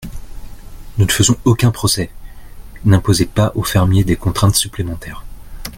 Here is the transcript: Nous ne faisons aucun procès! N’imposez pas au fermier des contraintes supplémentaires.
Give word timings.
Nous 0.97 1.05
ne 1.05 1.11
faisons 1.11 1.37
aucun 1.45 1.69
procès! 1.69 2.09
N’imposez 2.85 3.27
pas 3.27 3.51
au 3.53 3.61
fermier 3.61 4.03
des 4.03 4.15
contraintes 4.15 4.55
supplémentaires. 4.55 5.23